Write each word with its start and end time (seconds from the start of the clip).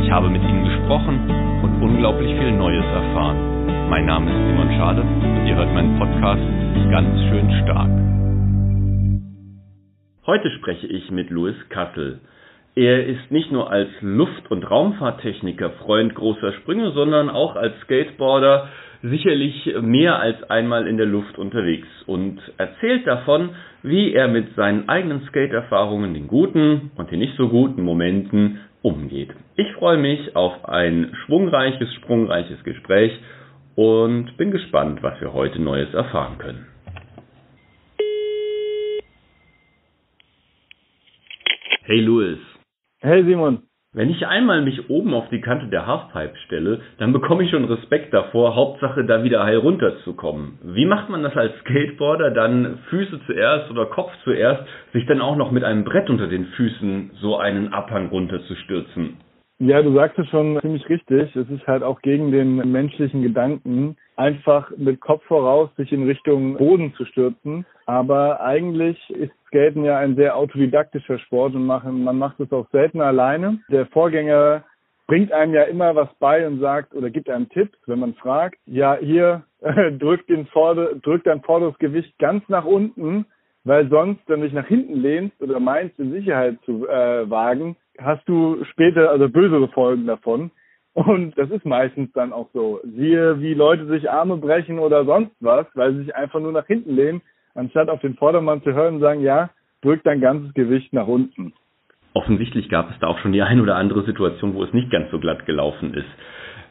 Ich 0.00 0.10
habe 0.10 0.30
mit 0.30 0.42
ihnen 0.42 0.64
gesprochen 0.64 1.28
und 1.62 1.82
unglaublich 1.82 2.30
viel 2.38 2.52
Neues 2.52 2.84
erfahren. 2.84 3.88
Mein 3.90 4.06
Name 4.06 4.30
ist 4.30 4.48
Simon 4.48 4.70
Schade 4.78 5.02
und 5.02 5.46
ihr 5.46 5.56
hört 5.56 5.74
meinen 5.74 5.98
Podcast 5.98 6.40
ganz 6.90 7.20
schön 7.28 7.50
stark. 7.62 7.90
Heute 10.26 10.50
spreche 10.52 10.86
ich 10.86 11.10
mit 11.10 11.30
Louis 11.30 11.56
Kassel. 11.68 12.20
Er 12.74 13.04
ist 13.06 13.30
nicht 13.30 13.52
nur 13.52 13.70
als 13.70 13.90
Luft- 14.00 14.50
und 14.50 14.70
Raumfahrttechniker 14.70 15.70
Freund 15.84 16.14
großer 16.14 16.52
Sprünge, 16.54 16.92
sondern 16.92 17.28
auch 17.28 17.56
als 17.56 17.78
Skateboarder 17.80 18.68
sicherlich 19.02 19.74
mehr 19.82 20.20
als 20.20 20.42
einmal 20.44 20.86
in 20.86 20.96
der 20.96 21.06
Luft 21.06 21.36
unterwegs 21.36 21.88
und 22.06 22.40
erzählt 22.56 23.06
davon, 23.06 23.50
wie 23.82 24.14
er 24.14 24.28
mit 24.28 24.54
seinen 24.54 24.88
eigenen 24.88 25.22
Skate-Erfahrungen, 25.28 26.14
den 26.14 26.28
guten 26.28 26.92
und 26.96 27.10
den 27.10 27.18
nicht 27.18 27.36
so 27.36 27.48
guten 27.48 27.82
Momenten 27.82 28.60
umgeht. 28.82 29.30
Ich 29.56 29.72
freue 29.72 29.98
mich 29.98 30.36
auf 30.36 30.64
ein 30.64 31.14
schwungreiches, 31.24 31.92
sprungreiches 31.94 32.62
Gespräch 32.64 33.12
und 33.74 34.36
bin 34.36 34.50
gespannt, 34.50 35.02
was 35.02 35.20
wir 35.20 35.32
heute 35.32 35.60
Neues 35.60 35.92
erfahren 35.94 36.38
können. 36.38 36.66
Hey 41.84 42.00
Louis. 42.00 42.38
Hey 43.00 43.24
Simon. 43.24 43.62
Wenn 43.94 44.08
ich 44.08 44.26
einmal 44.26 44.62
mich 44.62 44.88
oben 44.88 45.12
auf 45.12 45.28
die 45.28 45.42
Kante 45.42 45.66
der 45.66 45.86
Halfpipe 45.86 46.38
stelle, 46.46 46.80
dann 46.96 47.12
bekomme 47.12 47.44
ich 47.44 47.50
schon 47.50 47.66
Respekt 47.66 48.14
davor, 48.14 48.56
Hauptsache 48.56 49.04
da 49.04 49.22
wieder 49.22 49.44
heil 49.44 49.58
runterzukommen. 49.58 50.58
Wie 50.62 50.86
macht 50.86 51.10
man 51.10 51.22
das 51.22 51.36
als 51.36 51.52
Skateboarder, 51.60 52.30
dann 52.30 52.78
Füße 52.88 53.20
zuerst 53.26 53.70
oder 53.70 53.84
Kopf 53.84 54.10
zuerst, 54.24 54.62
sich 54.94 55.04
dann 55.04 55.20
auch 55.20 55.36
noch 55.36 55.50
mit 55.50 55.62
einem 55.62 55.84
Brett 55.84 56.08
unter 56.08 56.26
den 56.26 56.46
Füßen 56.46 57.10
so 57.20 57.36
einen 57.36 57.74
Abhang 57.74 58.08
runterzustürzen? 58.08 59.18
Ja, 59.58 59.82
du 59.82 59.92
sagst 59.92 60.18
es 60.18 60.26
schon 60.28 60.58
ziemlich 60.62 60.88
richtig. 60.88 61.36
Es 61.36 61.50
ist 61.50 61.66
halt 61.66 61.82
auch 61.82 62.00
gegen 62.00 62.32
den 62.32 62.72
menschlichen 62.72 63.22
Gedanken, 63.22 63.96
einfach 64.16 64.70
mit 64.76 65.00
Kopf 65.00 65.24
voraus 65.24 65.70
sich 65.76 65.92
in 65.92 66.06
Richtung 66.06 66.56
Boden 66.56 66.94
zu 66.94 67.04
stürzen. 67.04 67.66
Aber 67.86 68.40
eigentlich 68.40 68.98
ist 69.10 69.32
Skaten 69.48 69.84
ja 69.84 69.98
ein 69.98 70.16
sehr 70.16 70.36
autodidaktischer 70.36 71.18
Sport 71.18 71.54
und 71.54 71.66
machen, 71.66 72.04
man 72.04 72.18
macht 72.18 72.40
es 72.40 72.52
auch 72.52 72.68
selten 72.70 73.00
alleine. 73.00 73.60
Der 73.68 73.86
Vorgänger 73.86 74.64
bringt 75.06 75.32
einem 75.32 75.54
ja 75.54 75.64
immer 75.64 75.94
was 75.94 76.08
bei 76.18 76.46
und 76.46 76.60
sagt 76.60 76.94
oder 76.94 77.10
gibt 77.10 77.28
einem 77.28 77.48
Tipps, 77.50 77.76
wenn 77.86 77.98
man 77.98 78.14
fragt, 78.14 78.58
ja, 78.66 78.96
hier 79.00 79.42
drückt 79.98 80.28
den 80.30 80.46
Vorder 80.46 80.94
drückt 80.94 81.26
dein 81.26 81.42
vorderes 81.42 81.78
Gewicht 81.78 82.18
ganz 82.18 82.48
nach 82.48 82.64
unten, 82.64 83.26
weil 83.64 83.88
sonst, 83.88 84.20
wenn 84.26 84.40
du 84.40 84.46
dich 84.46 84.54
nach 84.54 84.66
hinten 84.66 84.94
lehnst 84.94 85.40
oder 85.40 85.60
meinst, 85.60 85.98
in 85.98 86.12
Sicherheit 86.12 86.58
zu 86.64 86.88
äh, 86.88 87.28
wagen, 87.28 87.76
hast 87.98 88.26
du 88.28 88.64
später 88.64 89.10
also 89.10 89.28
bösere 89.28 89.68
Folgen 89.68 90.06
davon. 90.06 90.50
Und 90.94 91.36
das 91.38 91.50
ist 91.50 91.64
meistens 91.64 92.12
dann 92.12 92.32
auch 92.32 92.48
so. 92.52 92.80
Siehe, 92.84 93.40
wie 93.40 93.54
Leute 93.54 93.86
sich 93.86 94.10
Arme 94.10 94.36
brechen 94.36 94.78
oder 94.78 95.04
sonst 95.04 95.32
was, 95.40 95.66
weil 95.74 95.94
sie 95.94 96.04
sich 96.04 96.14
einfach 96.14 96.40
nur 96.40 96.52
nach 96.52 96.66
hinten 96.66 96.94
lehnen, 96.94 97.22
anstatt 97.54 97.88
auf 97.88 98.00
den 98.00 98.14
Vordermann 98.14 98.62
zu 98.62 98.74
hören 98.74 98.96
und 98.96 99.00
sagen, 99.00 99.22
ja, 99.22 99.50
drück 99.80 100.02
dein 100.04 100.20
ganzes 100.20 100.52
Gewicht 100.54 100.92
nach 100.92 101.06
unten. 101.06 101.54
Offensichtlich 102.14 102.68
gab 102.68 102.90
es 102.90 102.98
da 103.00 103.06
auch 103.06 103.18
schon 103.20 103.32
die 103.32 103.42
ein 103.42 103.60
oder 103.60 103.76
andere 103.76 104.04
Situation, 104.04 104.54
wo 104.54 104.62
es 104.62 104.72
nicht 104.74 104.90
ganz 104.90 105.10
so 105.10 105.18
glatt 105.18 105.46
gelaufen 105.46 105.94
ist. 105.94 106.08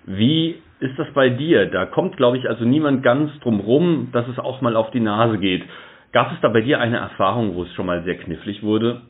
Wie 0.05 0.61
ist 0.79 0.97
das 0.97 1.07
bei 1.13 1.29
dir? 1.29 1.65
Da 1.65 1.87
kommt, 1.87 2.17
glaube 2.17 2.37
ich, 2.37 2.47
also 2.47 2.63
niemand 2.63 3.01
ganz 3.03 3.31
drum 3.39 3.59
rum, 3.59 4.09
dass 4.11 4.27
es 4.27 4.37
auch 4.37 4.61
mal 4.61 4.75
auf 4.75 4.91
die 4.91 4.99
Nase 4.99 5.39
geht. 5.39 5.63
Gab 6.11 6.31
es 6.31 6.41
da 6.41 6.49
bei 6.49 6.61
dir 6.61 6.79
eine 6.79 6.97
Erfahrung, 6.97 7.55
wo 7.55 7.63
es 7.63 7.73
schon 7.73 7.85
mal 7.87 8.03
sehr 8.03 8.17
knifflig 8.17 8.61
wurde? 8.61 9.01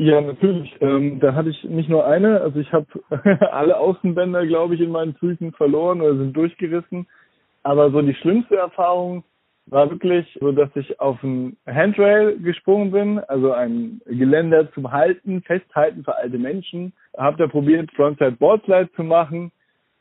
Ja, 0.00 0.20
natürlich. 0.20 0.76
Ähm, 0.80 1.18
da 1.18 1.34
hatte 1.34 1.50
ich 1.50 1.64
nicht 1.64 1.88
nur 1.88 2.06
eine, 2.06 2.40
also 2.40 2.60
ich 2.60 2.72
habe 2.72 2.86
alle 3.50 3.76
Außenbänder, 3.76 4.46
glaube 4.46 4.76
ich, 4.76 4.80
in 4.80 4.92
meinen 4.92 5.14
Füßen 5.14 5.52
verloren 5.52 6.00
oder 6.00 6.16
sind 6.16 6.36
durchgerissen. 6.36 7.08
Aber 7.64 7.90
so 7.90 8.00
die 8.00 8.14
schlimmste 8.14 8.56
Erfahrung 8.56 9.24
war 9.66 9.90
wirklich 9.90 10.24
so, 10.40 10.52
dass 10.52 10.70
ich 10.76 11.00
auf 11.00 11.20
ein 11.24 11.56
Handrail 11.66 12.38
gesprungen 12.38 12.92
bin, 12.92 13.18
also 13.18 13.52
ein 13.52 14.00
Geländer 14.06 14.72
zum 14.72 14.92
Halten, 14.92 15.42
Festhalten 15.42 16.04
für 16.04 16.14
alte 16.14 16.38
Menschen. 16.38 16.92
Hab 17.16 17.36
da 17.36 17.48
probiert, 17.48 17.90
Frontside 17.96 18.32
Boardslide 18.32 18.90
zu 18.92 19.02
machen. 19.02 19.50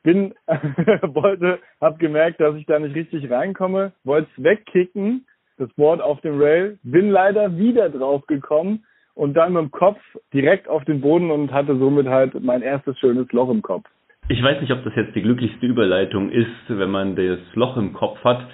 Bin, 0.03 0.35
wollte, 1.02 1.58
hab 1.81 1.97
gemerkt, 1.97 2.40
dass 2.40 2.56
ich 2.56 2.68
da 2.68 2.78
nicht 2.78 2.96
richtig 2.96 3.31
reinkomme, 3.31 3.94
wollte 4.03 4.29
es 4.38 4.44
wegkicken, 4.44 5.25
das 5.58 5.74
Board 5.74 6.02
auf 6.02 6.22
dem 6.22 6.40
Rail, 6.40 6.78
bin 6.84 7.09
leider 7.09 7.58
wieder 7.58 7.90
drauf 7.90 8.25
gekommen 8.28 8.84
und 9.17 9.33
dann 9.33 9.53
mit 9.53 9.63
dem 9.63 9.72
Kopf 9.72 10.00
direkt 10.31 10.69
auf 10.69 10.85
den 10.85 11.01
Boden 11.01 11.31
und 11.31 11.51
hatte 11.51 11.75
somit 11.78 12.07
halt 12.07 12.39
mein 12.44 12.61
erstes 12.61 12.97
schönes 13.00 13.31
Loch 13.31 13.50
im 13.50 13.63
Kopf. 13.63 13.85
Ich 14.29 14.44
weiß 14.44 14.61
nicht, 14.61 14.72
ob 14.72 14.83
das 14.83 14.94
jetzt 14.95 15.16
die 15.16 15.23
glücklichste 15.23 15.66
Überleitung 15.66 16.29
ist, 16.29 16.47
wenn 16.67 16.91
man 16.91 17.16
das 17.16 17.39
Loch 17.55 17.78
im 17.78 17.94
Kopf 17.94 18.23
hat, 18.23 18.45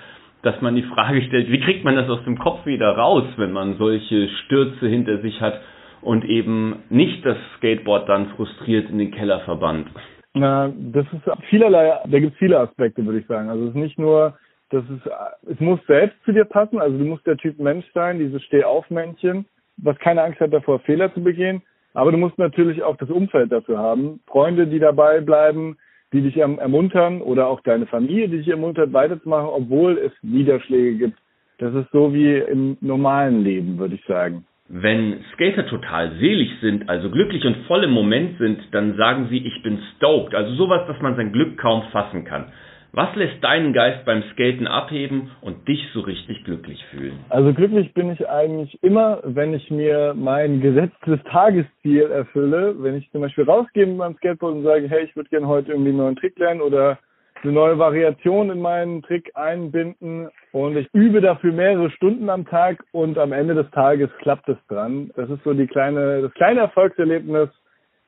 dass 0.41 0.61
man 0.61 0.75
die 0.75 0.83
Frage 0.83 1.21
stellt, 1.23 1.51
wie 1.51 1.59
kriegt 1.59 1.83
man 1.83 1.95
das 1.95 2.09
aus 2.09 2.23
dem 2.23 2.37
Kopf 2.37 2.65
wieder 2.65 2.95
raus, 2.95 3.25
wenn 3.37 3.51
man 3.51 3.77
solche 3.77 4.29
Stürze 4.45 4.87
hinter 4.87 5.19
sich 5.21 5.41
hat 5.41 5.59
und 6.01 6.23
eben 6.25 6.83
nicht 6.89 7.25
das 7.25 7.37
Skateboard 7.57 8.07
dann 8.07 8.27
frustriert 8.29 8.89
in 8.89 8.99
den 8.99 9.11
Keller 9.11 9.41
verbannt? 9.41 9.87
Na, 10.33 10.71
das 10.77 11.05
ist 11.11 11.29
vielerlei, 11.49 11.99
da 12.07 12.19
gibt 12.19 12.33
es 12.33 12.39
viele 12.39 12.59
Aspekte, 12.59 13.05
würde 13.05 13.19
ich 13.19 13.27
sagen. 13.27 13.49
Also 13.49 13.63
es 13.63 13.69
ist 13.69 13.75
nicht 13.75 13.99
nur, 13.99 14.37
das 14.69 14.83
ist, 14.85 15.09
es 15.49 15.59
muss 15.59 15.79
selbst 15.87 16.17
zu 16.23 16.31
dir 16.31 16.45
passen, 16.45 16.79
also 16.79 16.97
du 16.97 17.03
musst 17.03 17.27
der 17.27 17.37
Typ 17.37 17.59
Mensch 17.59 17.85
sein, 17.93 18.19
dieses 18.19 18.41
Stehaufmännchen, 18.43 19.45
was 19.77 19.97
keine 19.99 20.23
Angst 20.23 20.39
hat 20.39 20.53
davor, 20.53 20.79
Fehler 20.79 21.13
zu 21.13 21.23
begehen. 21.23 21.61
Aber 21.93 22.11
du 22.11 22.17
musst 22.17 22.37
natürlich 22.37 22.81
auch 22.83 22.97
das 22.97 23.09
Umfeld 23.09 23.51
dafür 23.51 23.77
haben. 23.77 24.19
Freunde, 24.27 24.67
die 24.67 24.79
dabei 24.79 25.21
bleiben, 25.21 25.77
die 26.11 26.21
dich 26.21 26.37
ermuntern 26.37 27.21
oder 27.21 27.47
auch 27.47 27.61
deine 27.61 27.85
Familie, 27.87 28.29
die 28.29 28.37
dich 28.37 28.47
ermuntert, 28.47 28.93
weiterzumachen, 28.93 29.49
obwohl 29.49 29.97
es 29.97 30.11
Niederschläge 30.21 30.97
gibt. 30.97 31.19
Das 31.57 31.73
ist 31.73 31.91
so 31.91 32.13
wie 32.13 32.37
im 32.37 32.77
normalen 32.81 33.43
Leben, 33.43 33.77
würde 33.77 33.95
ich 33.95 34.05
sagen. 34.05 34.45
Wenn 34.69 35.23
Skater 35.33 35.67
total 35.67 36.13
selig 36.19 36.49
sind, 36.61 36.89
also 36.89 37.09
glücklich 37.09 37.45
und 37.45 37.57
voll 37.67 37.83
im 37.83 37.91
Moment 37.91 38.37
sind, 38.39 38.59
dann 38.71 38.95
sagen 38.95 39.27
sie, 39.29 39.37
ich 39.37 39.61
bin 39.61 39.79
stoked. 39.95 40.33
Also 40.33 40.55
sowas, 40.55 40.87
dass 40.87 40.99
man 41.01 41.15
sein 41.15 41.31
Glück 41.31 41.57
kaum 41.57 41.83
fassen 41.91 42.23
kann. 42.25 42.51
Was 42.95 43.15
lässt 43.15 43.43
deinen 43.43 43.73
Geist 43.73 44.05
beim 44.05 44.21
Skaten 44.31 44.67
abheben 44.67 45.31
und 45.41 45.67
dich 45.67 45.83
so 45.93 46.01
richtig 46.01 46.43
glücklich 46.43 46.79
fühlen? 46.91 47.17
Also 47.29 47.51
glücklich 47.51 47.91
bin 47.95 48.11
ich 48.11 48.29
eigentlich 48.29 48.77
immer, 48.83 49.19
wenn 49.23 49.55
ich 49.55 49.71
mir 49.71 50.13
mein 50.15 50.61
gesetztes 50.61 51.19
Tagesziel 51.23 52.11
erfülle. 52.11 52.75
Wenn 52.77 52.95
ich 52.95 53.09
zum 53.09 53.21
Beispiel 53.21 53.45
rausgehe 53.45 53.87
mit 53.87 53.97
meinem 53.97 54.15
Skateboard 54.17 54.57
und 54.57 54.63
sage, 54.63 54.87
hey, 54.87 55.05
ich 55.05 55.15
würde 55.15 55.27
gerne 55.31 55.47
heute 55.47 55.71
irgendwie 55.71 55.89
einen 55.89 55.97
neuen 55.97 56.15
Trick 56.17 56.37
lernen 56.37 56.61
oder 56.61 56.99
eine 57.41 57.51
neue 57.51 57.79
Variation 57.79 58.51
in 58.51 58.61
meinen 58.61 59.01
Trick 59.01 59.31
einbinden 59.33 60.29
und 60.51 60.77
ich 60.77 60.87
übe 60.93 61.19
dafür 61.19 61.51
mehrere 61.51 61.89
Stunden 61.89 62.29
am 62.29 62.45
Tag 62.45 62.83
und 62.91 63.17
am 63.17 63.31
Ende 63.31 63.55
des 63.55 63.71
Tages 63.71 64.11
klappt 64.19 64.47
es 64.49 64.57
dran. 64.67 65.09
Das 65.15 65.31
ist 65.31 65.43
so 65.43 65.53
die 65.53 65.65
kleine, 65.65 66.21
das 66.21 66.33
kleine 66.35 66.59
Erfolgserlebnis 66.59 67.49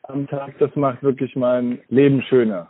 am 0.03 0.27
Tag, 0.27 0.59
das 0.59 0.75
macht 0.75 1.01
wirklich 1.01 1.35
mein 1.35 1.79
Leben 1.89 2.21
schöner. 2.21 2.69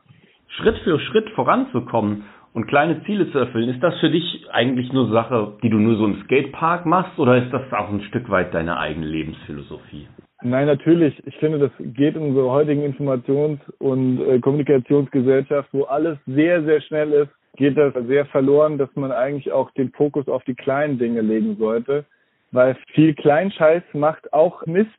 Schritt 0.57 0.77
für 0.79 0.99
Schritt 0.99 1.29
voranzukommen 1.31 2.23
und 2.53 2.67
kleine 2.67 3.03
Ziele 3.03 3.29
zu 3.31 3.39
erfüllen, 3.39 3.69
ist 3.69 3.83
das 3.83 3.99
für 3.99 4.09
dich 4.09 4.45
eigentlich 4.51 4.91
nur 4.93 5.09
Sache, 5.11 5.53
die 5.61 5.69
du 5.69 5.77
nur 5.77 5.97
so 5.97 6.05
im 6.05 6.21
Skatepark 6.23 6.85
machst 6.85 7.19
oder 7.19 7.43
ist 7.43 7.51
das 7.51 7.61
auch 7.73 7.89
ein 7.89 8.01
Stück 8.03 8.29
weit 8.29 8.53
deine 8.53 8.77
eigene 8.77 9.05
Lebensphilosophie? 9.05 10.07
Nein, 10.41 10.67
natürlich. 10.67 11.21
Ich 11.25 11.35
finde, 11.37 11.59
das 11.59 11.71
geht 11.79 12.15
in 12.15 12.21
unserer 12.21 12.51
heutigen 12.51 12.83
Informations- 12.83 13.59
und 13.79 14.21
äh, 14.21 14.39
Kommunikationsgesellschaft, 14.39 15.69
wo 15.71 15.83
alles 15.83 16.17
sehr, 16.27 16.63
sehr 16.63 16.81
schnell 16.81 17.11
ist, 17.11 17.31
geht 17.57 17.77
das 17.77 17.93
sehr 18.07 18.25
verloren, 18.27 18.77
dass 18.77 18.93
man 18.95 19.11
eigentlich 19.11 19.51
auch 19.51 19.71
den 19.71 19.91
Fokus 19.91 20.27
auf 20.27 20.43
die 20.43 20.55
kleinen 20.55 20.97
Dinge 20.99 21.21
legen 21.21 21.55
sollte, 21.57 22.05
weil 22.51 22.77
viel 22.93 23.13
Kleinscheiß 23.15 23.83
macht 23.93 24.31
auch 24.33 24.65
Mist 24.65 24.89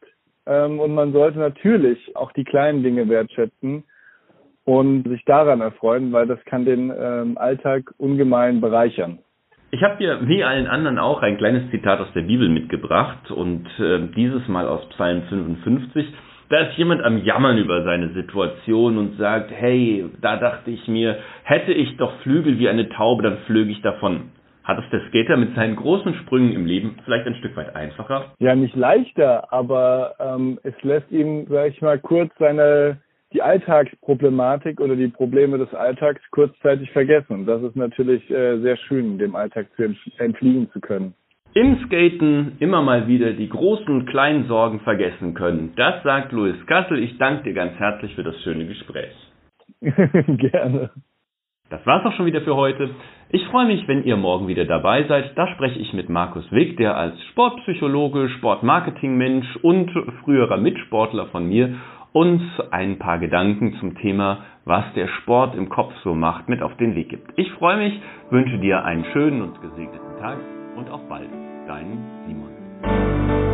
ähm, 0.46 0.80
und 0.80 0.94
man 0.94 1.12
sollte 1.12 1.38
natürlich 1.38 2.16
auch 2.16 2.32
die 2.32 2.44
kleinen 2.44 2.82
Dinge 2.82 3.08
wertschätzen 3.08 3.84
und 4.66 5.08
sich 5.08 5.24
daran 5.24 5.62
erfreuen, 5.62 6.12
weil 6.12 6.26
das 6.26 6.44
kann 6.44 6.66
den 6.66 6.92
ähm, 6.94 7.38
Alltag 7.38 7.94
ungemein 7.96 8.60
bereichern. 8.60 9.20
Ich 9.70 9.82
habe 9.82 9.96
dir 9.96 10.28
wie 10.28 10.44
allen 10.44 10.66
anderen 10.66 10.98
auch 10.98 11.22
ein 11.22 11.38
kleines 11.38 11.70
Zitat 11.70 12.00
aus 12.00 12.12
der 12.14 12.22
Bibel 12.22 12.48
mitgebracht 12.48 13.30
und 13.30 13.66
äh, 13.78 14.08
dieses 14.14 14.46
Mal 14.48 14.66
aus 14.66 14.86
Psalm 14.90 15.22
55. 15.28 16.06
Da 16.48 16.58
ist 16.60 16.76
jemand 16.78 17.02
am 17.02 17.24
Jammern 17.24 17.58
über 17.58 17.82
seine 17.84 18.10
Situation 18.10 18.98
und 18.98 19.18
sagt, 19.18 19.50
hey, 19.50 20.06
da 20.20 20.36
dachte 20.36 20.70
ich 20.70 20.86
mir, 20.86 21.18
hätte 21.42 21.72
ich 21.72 21.96
doch 21.96 22.12
Flügel 22.20 22.58
wie 22.58 22.68
eine 22.68 22.88
Taube, 22.88 23.22
dann 23.22 23.38
flöge 23.46 23.70
ich 23.70 23.82
davon. 23.82 24.30
Hat 24.62 24.78
es 24.78 24.90
der 24.90 25.00
Skater 25.08 25.36
mit 25.36 25.54
seinen 25.54 25.76
großen 25.76 26.14
Sprüngen 26.14 26.52
im 26.52 26.66
Leben 26.66 26.96
vielleicht 27.04 27.26
ein 27.26 27.36
Stück 27.36 27.56
weit 27.56 27.74
einfacher? 27.76 28.32
Ja, 28.40 28.54
nicht 28.56 28.74
leichter, 28.74 29.52
aber 29.52 30.14
ähm, 30.18 30.58
es 30.64 30.74
lässt 30.82 31.10
ihm, 31.12 31.46
sag 31.48 31.68
ich 31.68 31.80
mal, 31.82 31.98
kurz 32.00 32.32
seine 32.38 32.98
die 33.32 33.42
Alltagsproblematik 33.42 34.80
oder 34.80 34.96
die 34.96 35.08
Probleme 35.08 35.58
des 35.58 35.72
Alltags 35.74 36.22
kurzzeitig 36.30 36.90
vergessen. 36.92 37.46
Das 37.46 37.62
ist 37.62 37.76
natürlich 37.76 38.30
äh, 38.30 38.58
sehr 38.58 38.76
schön, 38.76 39.18
dem 39.18 39.34
Alltag 39.36 39.66
zu 39.76 39.94
entfliehen 40.18 40.70
zu 40.72 40.80
können 40.80 41.14
im 41.56 41.78
Skaten 41.86 42.58
immer 42.58 42.82
mal 42.82 43.08
wieder 43.08 43.32
die 43.32 43.48
großen 43.48 43.88
und 43.88 44.04
kleinen 44.04 44.46
Sorgen 44.46 44.80
vergessen 44.80 45.32
können. 45.32 45.72
Das 45.74 46.02
sagt 46.02 46.32
Louis 46.32 46.54
Kassel. 46.66 46.98
Ich 47.02 47.16
danke 47.16 47.44
dir 47.44 47.54
ganz 47.54 47.78
herzlich 47.78 48.14
für 48.14 48.22
das 48.22 48.38
schöne 48.42 48.66
Gespräch. 48.66 49.14
Gerne. 49.80 50.90
Das 51.70 51.84
war's 51.86 52.04
auch 52.04 52.12
schon 52.12 52.26
wieder 52.26 52.42
für 52.42 52.56
heute. 52.56 52.90
Ich 53.30 53.42
freue 53.46 53.66
mich, 53.66 53.88
wenn 53.88 54.04
ihr 54.04 54.18
morgen 54.18 54.48
wieder 54.48 54.66
dabei 54.66 55.04
seid. 55.08 55.32
Da 55.36 55.48
spreche 55.48 55.78
ich 55.78 55.94
mit 55.94 56.10
Markus 56.10 56.44
Wick, 56.52 56.76
der 56.76 56.94
als 56.94 57.20
Sportpsychologe, 57.30 58.28
Sportmarketingmensch 58.36 59.56
und 59.62 59.90
früherer 60.24 60.58
Mitsportler 60.58 61.26
von 61.28 61.48
mir 61.48 61.74
uns 62.16 62.40
ein 62.70 62.98
paar 62.98 63.18
Gedanken 63.18 63.74
zum 63.78 63.94
Thema, 63.98 64.38
was 64.64 64.84
der 64.94 65.06
Sport 65.06 65.54
im 65.54 65.68
Kopf 65.68 65.92
so 66.02 66.14
macht, 66.14 66.48
mit 66.48 66.62
auf 66.62 66.74
den 66.78 66.94
Weg 66.94 67.10
gibt. 67.10 67.30
Ich 67.36 67.52
freue 67.52 67.76
mich, 67.76 68.00
wünsche 68.30 68.58
dir 68.58 68.82
einen 68.86 69.04
schönen 69.12 69.42
und 69.42 69.60
gesegneten 69.60 70.16
Tag 70.18 70.38
und 70.76 70.88
auf 70.88 71.06
bald. 71.10 71.28
Dein 71.68 71.98
Simon. 72.26 73.45